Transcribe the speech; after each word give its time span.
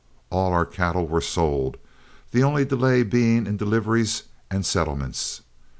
All 0.31 0.51
our 0.51 0.65
cattle 0.65 1.07
were 1.07 1.21
sold, 1.21 1.77
the 2.31 2.41
only 2.41 2.65
delay 2.65 3.03
being 3.03 3.45
in 3.45 3.55
deliveries 3.55 4.23
and 4.49 4.65
settlements. 4.65 5.41